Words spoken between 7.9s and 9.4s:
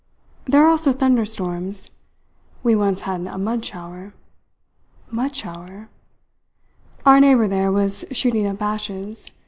shooting up ashes.